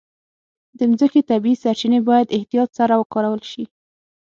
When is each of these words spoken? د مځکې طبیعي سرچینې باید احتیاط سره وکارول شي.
د 0.77 0.79
مځکې 0.89 1.21
طبیعي 1.29 1.59
سرچینې 1.63 1.99
باید 2.09 2.33
احتیاط 2.37 2.69
سره 2.79 2.93
وکارول 3.01 3.41
شي. 3.51 3.63